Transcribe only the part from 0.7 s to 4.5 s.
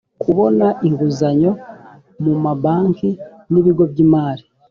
inguzanyo mu ma banki n ibigo by imari